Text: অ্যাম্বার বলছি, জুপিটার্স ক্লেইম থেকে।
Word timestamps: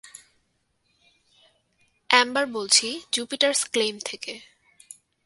অ্যাম্বার 2.09 2.45
বলছি, 2.47 2.87
জুপিটার্স 3.11 3.61
ক্লেইম 3.65 3.95
থেকে। 4.05 4.33